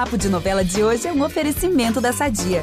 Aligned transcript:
Papo 0.00 0.16
de 0.16 0.30
Novela 0.30 0.64
de 0.64 0.82
hoje 0.82 1.06
é 1.06 1.12
um 1.12 1.22
oferecimento 1.22 2.00
da 2.00 2.10
Sadia. 2.10 2.62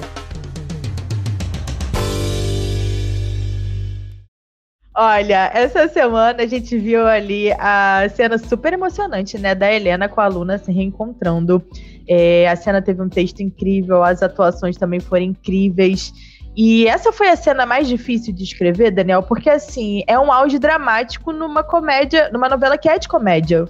Olha, 4.95 5.51
essa 5.53 5.87
semana 5.87 6.41
a 6.41 6.47
gente 6.47 6.75
viu 6.79 7.05
ali 7.05 7.51
a 7.59 8.09
cena 8.09 8.39
super 8.39 8.73
emocionante, 8.73 9.37
né, 9.37 9.53
da 9.53 9.71
Helena 9.71 10.09
com 10.09 10.19
a 10.19 10.25
Luna 10.25 10.57
se 10.57 10.71
reencontrando. 10.71 11.63
É, 12.09 12.49
a 12.49 12.55
cena 12.55 12.81
teve 12.81 13.03
um 13.03 13.07
texto 13.07 13.41
incrível, 13.41 14.03
as 14.03 14.23
atuações 14.23 14.75
também 14.75 14.99
foram 14.99 15.25
incríveis. 15.25 16.11
E 16.55 16.87
essa 16.87 17.11
foi 17.11 17.29
a 17.29 17.35
cena 17.35 17.67
mais 17.67 17.87
difícil 17.87 18.33
de 18.33 18.43
escrever, 18.43 18.89
Daniel, 18.89 19.21
porque 19.21 19.51
assim, 19.51 20.01
é 20.07 20.17
um 20.17 20.31
auge 20.31 20.57
dramático 20.57 21.31
numa 21.31 21.63
comédia, 21.63 22.31
numa 22.33 22.49
novela 22.49 22.79
que 22.79 22.89
é 22.89 22.97
de 22.97 23.07
comédia. 23.07 23.65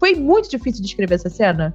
Foi 0.00 0.16
muito 0.16 0.50
difícil 0.50 0.82
de 0.82 0.88
escrever 0.88 1.14
essa 1.14 1.30
cena? 1.30 1.72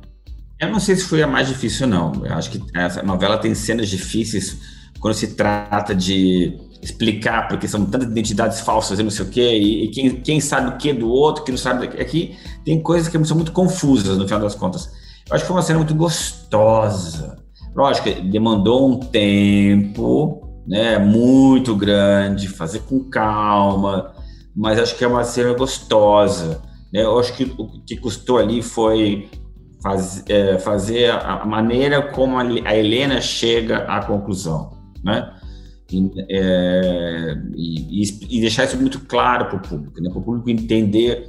Eu 0.60 0.70
não 0.70 0.80
sei 0.80 0.96
se 0.96 1.06
foi 1.06 1.24
a 1.24 1.28
mais 1.28 1.48
difícil, 1.48 1.88
não. 1.88 2.12
Eu 2.26 2.34
acho 2.34 2.52
que 2.52 2.62
essa 2.76 3.02
novela 3.02 3.38
tem 3.38 3.56
cenas 3.56 3.88
difíceis 3.88 4.58
quando 5.00 5.14
se 5.14 5.36
trata 5.36 5.96
de 5.96 6.60
explicar, 6.82 7.48
porque 7.48 7.68
são 7.68 7.86
tantas 7.86 8.10
identidades 8.10 8.60
falsas 8.60 9.00
e 9.00 9.04
não 9.04 9.10
sei 9.10 9.26
o 9.26 9.30
quê, 9.30 9.58
e, 9.58 9.86
e 9.86 9.88
quem, 9.90 10.10
quem, 10.22 10.42
sabe 10.42 10.70
o 10.70 10.78
que 10.78 10.94
do 10.94 11.10
outro, 11.10 11.44
que 11.44 11.52
não 11.52 11.58
sabe. 11.58 11.88
Aqui 11.88 12.38
tem 12.66 12.82
coisas 12.82 13.08
que 13.08 13.26
são 13.26 13.38
muito 13.38 13.52
confusas 13.52 14.18
no 14.18 14.26
final 14.26 14.42
das 14.42 14.56
contas. 14.56 14.90
Eu 15.30 15.36
acho 15.36 15.44
que 15.44 15.48
foi 15.48 15.56
uma 15.56 15.62
cena 15.62 15.80
muito 15.80 15.96
gostosa. 15.96 17.38
Lógico, 17.76 18.10
demandou 18.24 18.90
um 18.92 19.00
tempo 19.00 20.42
né, 20.68 20.98
muito 20.98 21.76
grande, 21.76 22.48
fazer 22.48 22.80
com 22.80 23.04
calma, 23.10 24.14
mas 24.56 24.80
acho 24.80 24.96
que 24.98 25.04
é 25.04 25.08
uma 25.08 25.24
cena 25.24 25.54
gostosa. 25.54 26.62
Né? 26.92 27.04
Eu 27.04 27.18
acho 27.20 27.34
que 27.34 27.44
o 27.58 27.82
que 27.86 27.96
custou 27.98 28.38
ali 28.38 28.62
foi 28.62 29.30
faz, 29.82 30.24
é, 30.28 30.58
fazer 30.60 31.12
a 31.12 31.46
maneira 31.46 32.02
como 32.12 32.38
a 32.38 32.76
Helena 32.76 33.22
chega 33.22 33.80
à 33.80 34.04
conclusão. 34.04 34.78
Né? 35.04 35.34
E, 35.92 36.12
é, 36.30 37.38
e, 37.56 38.38
e, 38.38 38.42
deixar 38.42 38.66
isso 38.66 38.78
muito 38.78 39.00
claro 39.02 39.46
para 39.46 39.58
o 39.58 39.62
público, 39.62 40.02
né? 40.02 40.10
para 40.10 40.20
o 40.20 40.22
público 40.22 40.50
entender 40.50 41.28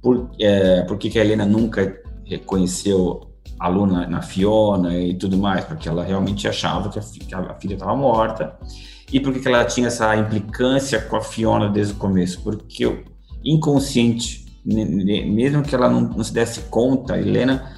por, 0.00 0.30
é, 0.40 0.82
por 0.82 0.96
que, 0.96 1.10
que 1.10 1.18
a 1.18 1.24
Helena 1.24 1.44
nunca 1.44 2.00
reconheceu 2.24 3.28
a 3.58 3.68
Luna 3.68 4.06
na 4.06 4.22
Fiona 4.22 4.96
e 4.96 5.14
tudo 5.14 5.36
mais, 5.36 5.64
porque 5.64 5.88
ela 5.88 6.04
realmente 6.04 6.46
achava 6.46 6.88
que 6.88 6.98
a, 6.98 7.02
que 7.02 7.34
a 7.34 7.54
filha 7.54 7.74
estava 7.74 7.96
morta, 7.96 8.56
e 9.12 9.18
por 9.18 9.32
que, 9.32 9.40
que 9.40 9.48
ela 9.48 9.64
tinha 9.64 9.88
essa 9.88 10.14
implicância 10.16 11.00
com 11.00 11.16
a 11.16 11.20
Fiona 11.20 11.68
desde 11.68 11.94
o 11.94 11.96
começo, 11.96 12.40
porque 12.42 12.86
o 12.86 13.02
inconsciente, 13.44 14.46
mesmo 14.64 15.62
que 15.62 15.74
ela 15.74 15.88
não, 15.88 16.02
não 16.02 16.22
se 16.22 16.32
desse 16.32 16.60
conta, 16.62 17.14
a 17.14 17.18
Helena 17.18 17.76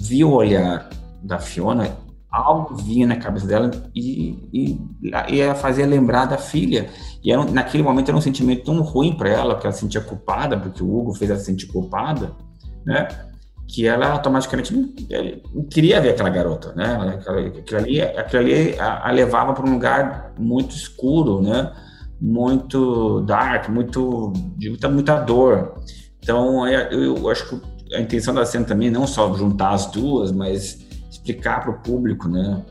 viu 0.00 0.30
o 0.30 0.34
olhar 0.34 0.88
da 1.22 1.38
Fiona 1.38 1.96
algo 2.30 2.76
vinha 2.76 3.06
na 3.06 3.16
cabeça 3.16 3.46
dela 3.46 3.70
e, 3.94 4.38
e, 4.52 4.78
e 5.28 5.42
a 5.42 5.54
fazia 5.54 5.84
lembrar 5.84 6.26
da 6.26 6.38
filha. 6.38 6.88
E 7.22 7.32
era, 7.32 7.44
naquele 7.44 7.82
momento 7.82 8.08
era 8.08 8.16
um 8.16 8.20
sentimento 8.20 8.64
tão 8.64 8.80
ruim 8.82 9.12
para 9.12 9.28
ela, 9.28 9.58
que 9.58 9.66
ela 9.66 9.72
se 9.72 9.80
sentia 9.80 10.00
culpada, 10.00 10.56
porque 10.56 10.82
o 10.82 10.96
Hugo 10.96 11.14
fez 11.14 11.30
ela 11.30 11.38
se 11.38 11.46
sentir 11.46 11.66
culpada, 11.66 12.32
né? 12.86 13.08
Que 13.66 13.86
ela 13.86 14.12
automaticamente 14.12 14.72
não, 14.72 14.88
não 15.54 15.64
queria 15.64 16.00
ver 16.00 16.10
aquela 16.10 16.30
garota, 16.30 16.72
né? 16.74 17.18
Aquilo 17.58 17.78
ali, 17.78 18.00
aquilo 18.00 18.42
ali 18.42 18.78
a, 18.78 19.08
a 19.08 19.10
levava 19.10 19.52
para 19.52 19.66
um 19.66 19.72
lugar 19.72 20.32
muito 20.38 20.74
escuro, 20.74 21.42
né? 21.42 21.72
Muito 22.20 23.22
dark, 23.22 23.68
muito 23.68 24.32
de 24.56 24.68
muita, 24.68 24.88
muita 24.88 25.18
dor. 25.20 25.74
Então, 26.22 26.66
eu, 26.68 27.16
eu 27.16 27.30
acho 27.30 27.48
que 27.48 27.79
a 27.94 28.00
intenção 28.00 28.34
da 28.34 28.44
cena 28.44 28.64
também 28.64 28.90
não 28.90 29.06
só 29.06 29.32
juntar 29.34 29.70
as 29.70 29.86
duas, 29.86 30.32
mas 30.32 30.78
explicar 31.10 31.60
para 31.60 31.70
o 31.70 31.80
público, 31.80 32.28
né? 32.28 32.62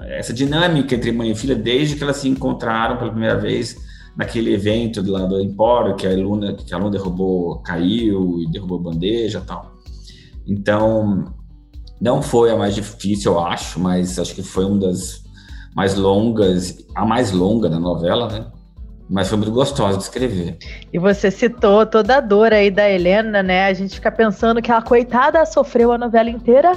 Essa 0.00 0.32
dinâmica 0.32 0.94
entre 0.94 1.12
mãe 1.12 1.30
e 1.30 1.34
filha 1.34 1.54
desde 1.54 1.96
que 1.96 2.02
elas 2.02 2.16
se 2.16 2.28
encontraram 2.28 2.96
pela 2.96 3.10
primeira 3.10 3.36
vez 3.36 3.76
naquele 4.16 4.54
evento 4.54 5.02
do 5.02 5.12
lado 5.12 5.28
do 5.28 5.40
Empório, 5.40 5.96
que 5.96 6.06
a 6.06 6.10
Luna, 6.10 6.54
que 6.54 6.72
a 6.72 6.78
Luna 6.78 6.92
derrubou, 6.92 7.58
caiu 7.58 8.40
e 8.40 8.50
derrubou 8.50 8.78
bandeja 8.78 9.42
tal. 9.46 9.74
Então, 10.46 11.34
não 12.00 12.22
foi 12.22 12.50
a 12.50 12.56
mais 12.56 12.74
difícil, 12.74 13.32
eu 13.32 13.40
acho, 13.40 13.80
mas 13.80 14.18
acho 14.18 14.34
que 14.34 14.42
foi 14.42 14.64
uma 14.64 14.78
das 14.78 15.22
mais 15.74 15.94
longas, 15.94 16.78
a 16.94 17.04
mais 17.04 17.32
longa 17.32 17.68
da 17.68 17.80
novela, 17.80 18.28
né? 18.28 18.46
Mas 19.08 19.28
foi 19.28 19.36
muito 19.36 19.52
gostosa 19.52 19.98
de 19.98 20.02
escrever. 20.04 20.56
E 20.92 20.98
você 20.98 21.30
citou 21.30 21.84
toda 21.84 22.16
a 22.16 22.20
dor 22.20 22.52
aí 22.52 22.70
da 22.70 22.88
Helena, 22.88 23.42
né? 23.42 23.66
A 23.66 23.74
gente 23.74 23.96
fica 23.96 24.10
pensando 24.10 24.62
que 24.62 24.72
a 24.72 24.80
coitada 24.80 25.44
sofreu 25.44 25.92
a 25.92 25.98
novela 25.98 26.30
inteira 26.30 26.72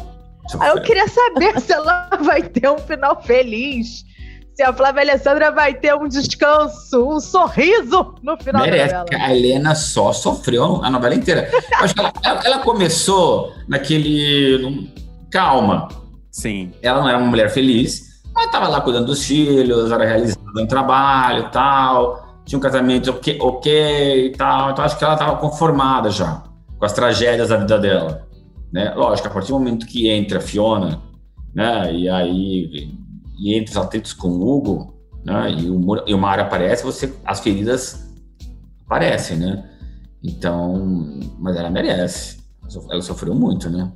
Aí 0.59 0.69
eu 0.69 0.81
queria 0.81 1.07
saber 1.07 1.59
se 1.59 1.73
ela 1.73 2.09
vai 2.21 2.41
ter 2.41 2.69
um 2.69 2.77
final 2.77 3.21
feliz. 3.21 4.05
Se 4.55 4.63
a 4.63 4.73
Flávia 4.73 5.03
Alessandra 5.03 5.51
vai 5.51 5.73
ter 5.73 5.93
um 5.93 6.07
descanso, 6.07 7.07
um 7.07 7.19
sorriso 7.19 8.15
no 8.23 8.37
final 8.37 8.63
Merece, 8.63 8.93
da 8.93 8.99
novela. 9.01 9.23
A 9.23 9.35
Helena 9.35 9.75
só 9.75 10.11
sofreu 10.11 10.83
a 10.83 10.89
novela 10.89 11.13
inteira. 11.13 11.49
acho 11.79 11.93
que 11.93 11.99
ela, 11.99 12.13
ela, 12.23 12.41
ela, 12.43 12.59
começou 12.59 13.53
naquele. 13.67 14.91
Calma. 15.29 15.89
Sim. 16.31 16.71
Ela 16.81 17.01
não 17.01 17.09
era 17.09 17.17
uma 17.17 17.27
mulher 17.27 17.49
feliz, 17.49 18.06
ela 18.37 18.45
estava 18.45 18.67
lá 18.67 18.81
cuidando 18.81 19.07
dos 19.07 19.23
filhos, 19.23 19.91
era 19.91 20.05
realizando 20.05 20.61
um 20.61 20.67
trabalho 20.67 21.49
tal. 21.51 22.41
Tinha 22.45 22.57
um 22.57 22.61
casamento 22.61 23.11
ok, 23.11 23.37
ok 23.41 24.27
e 24.27 24.31
tal. 24.31 24.71
Então 24.71 24.85
acho 24.85 24.97
que 24.97 25.03
ela 25.03 25.13
estava 25.13 25.35
conformada 25.37 26.09
já 26.09 26.43
com 26.77 26.85
as 26.85 26.93
tragédias 26.93 27.49
da 27.49 27.57
vida 27.57 27.77
dela. 27.79 28.27
Né? 28.71 28.93
Lógico, 28.95 29.27
a 29.27 29.31
partir 29.31 29.49
do 29.49 29.59
momento 29.59 29.85
que 29.85 30.09
entra 30.09 30.37
a 30.37 30.41
Fiona, 30.41 31.01
né, 31.53 31.93
e 31.93 32.09
aí 32.09 32.91
e 33.39 33.55
entra 33.55 33.71
os 33.71 33.77
atritos 33.77 34.13
com 34.13 34.29
o 34.29 34.47
Hugo, 34.47 34.93
né, 35.23 35.51
e 35.51 35.69
o, 35.69 35.79
e 36.05 36.13
o 36.13 36.17
Mário 36.17 36.43
aparece, 36.43 36.83
você, 36.83 37.13
as 37.25 37.39
feridas 37.39 38.07
aparecem, 38.85 39.37
né? 39.37 39.69
Então, 40.23 41.19
mas 41.39 41.55
ela 41.55 41.69
merece. 41.69 42.37
Ela 42.89 43.01
sofreu 43.01 43.35
muito, 43.35 43.69
né? 43.69 43.91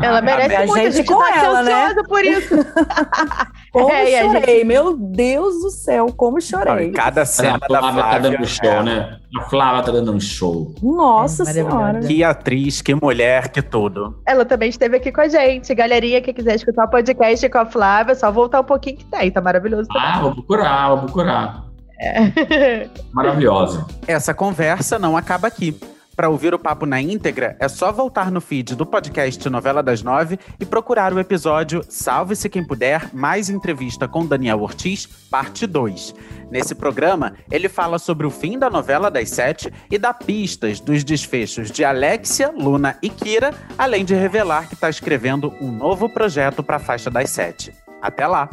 Ela 0.00 0.22
merece 0.22 0.54
a 0.54 0.66
muito, 0.66 0.76
gente, 0.76 0.86
a 0.86 0.90
gente 0.90 1.06
com 1.06 1.18
tá 1.18 1.44
ela, 1.44 1.62
né? 1.62 1.94
por 2.08 2.24
isso. 2.24 2.54
como 3.72 3.92
é, 3.92 4.22
chorei, 4.22 4.56
gente... 4.58 4.64
meu 4.64 4.96
Deus 4.96 5.62
do 5.62 5.70
céu, 5.70 6.06
como 6.16 6.40
chorei. 6.40 6.92
Cada 6.92 7.24
cena 7.24 7.58
a 7.62 7.66
Flávia 7.66 8.02
tá 8.02 8.18
dando 8.18 8.42
um 8.42 8.46
show, 8.46 8.70
é. 8.70 8.82
né? 8.82 9.18
A 9.36 9.42
Flávia 9.42 9.82
tá 9.82 9.92
dando 9.92 10.12
um 10.12 10.20
show. 10.20 10.74
Nossa 10.82 11.42
é, 11.42 11.46
senhora. 11.46 12.00
Que 12.00 12.24
atriz, 12.24 12.80
que 12.80 12.94
mulher, 12.94 13.48
que 13.48 13.60
tudo. 13.60 14.18
Ela 14.26 14.44
também 14.44 14.70
esteve 14.70 14.96
aqui 14.96 15.12
com 15.12 15.20
a 15.20 15.28
gente. 15.28 15.74
Galerinha 15.74 16.20
que 16.20 16.32
quiser 16.32 16.54
escutar 16.54 16.84
o 16.84 16.90
podcast 16.90 17.48
com 17.48 17.58
a 17.58 17.66
Flávia, 17.66 18.12
é 18.12 18.14
só 18.14 18.30
voltar 18.30 18.60
um 18.60 18.64
pouquinho 18.64 18.96
que 18.96 19.04
tem, 19.04 19.30
tá 19.30 19.40
maravilhoso. 19.40 19.88
Também. 19.88 20.02
Ah, 20.08 20.20
vou 20.20 20.34
procurar, 20.34 20.88
vou 20.88 20.98
procurar. 21.00 21.66
É. 22.00 22.88
Maravilhosa. 23.12 23.86
Essa 24.06 24.34
conversa 24.34 24.98
não 24.98 25.16
acaba 25.16 25.48
aqui. 25.48 25.78
Para 26.16 26.30
ouvir 26.30 26.54
o 26.54 26.58
papo 26.58 26.86
na 26.86 26.98
íntegra, 26.98 27.58
é 27.60 27.68
só 27.68 27.92
voltar 27.92 28.30
no 28.30 28.40
feed 28.40 28.74
do 28.74 28.86
podcast 28.86 29.50
Novela 29.50 29.82
das 29.82 30.02
Nove 30.02 30.38
e 30.58 30.64
procurar 30.64 31.12
o 31.12 31.20
episódio 31.20 31.84
Salve-se 31.86 32.48
Quem 32.48 32.64
Puder, 32.64 33.14
mais 33.14 33.50
entrevista 33.50 34.08
com 34.08 34.24
Daniel 34.24 34.62
Ortiz, 34.62 35.04
parte 35.30 35.66
2. 35.66 36.14
Nesse 36.50 36.74
programa, 36.74 37.34
ele 37.50 37.68
fala 37.68 37.98
sobre 37.98 38.26
o 38.26 38.30
fim 38.30 38.58
da 38.58 38.70
novela 38.70 39.10
das 39.10 39.28
sete 39.28 39.70
e 39.90 39.98
dá 39.98 40.14
pistas 40.14 40.80
dos 40.80 41.04
desfechos 41.04 41.70
de 41.70 41.84
Alexia, 41.84 42.50
Luna 42.50 42.96
e 43.02 43.10
Kira, 43.10 43.52
além 43.76 44.02
de 44.02 44.14
revelar 44.14 44.68
que 44.68 44.74
está 44.74 44.88
escrevendo 44.88 45.52
um 45.60 45.70
novo 45.70 46.08
projeto 46.08 46.62
para 46.62 46.76
a 46.76 46.80
faixa 46.80 47.10
das 47.10 47.28
sete. 47.28 47.74
Até 48.00 48.26
lá! 48.26 48.48